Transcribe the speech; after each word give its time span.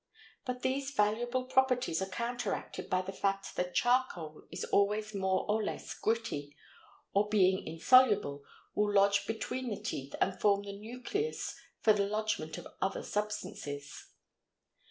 But 0.45 0.63
these 0.63 0.89
valuable 0.89 1.45
properties 1.45 2.01
are 2.01 2.09
counteracted 2.09 2.89
by 2.89 3.03
the 3.03 3.11
fact 3.11 3.55
that 3.55 3.75
charcoal 3.75 4.41
is 4.49 4.63
always 4.65 5.13
more 5.13 5.45
or 5.47 5.63
less 5.63 5.93
gritty, 5.93 6.55
or, 7.13 7.29
being 7.29 7.67
insoluble, 7.67 8.43
will 8.73 8.91
lodge 8.91 9.27
between 9.27 9.69
the 9.69 9.79
teeth 9.79 10.15
and 10.19 10.41
form 10.41 10.63
the 10.63 10.73
nucleus 10.73 11.55
for 11.81 11.93
the 11.93 12.07
lodgement 12.07 12.57
of 12.57 12.67
other 12.81 13.03
substances. 13.03 14.07